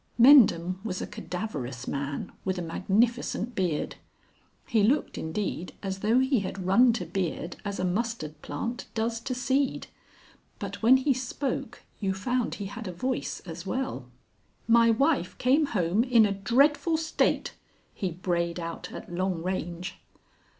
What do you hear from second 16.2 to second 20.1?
a dreadful state," he brayed out at long range.